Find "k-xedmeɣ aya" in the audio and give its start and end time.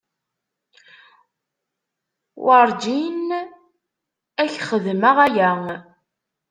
4.55-5.51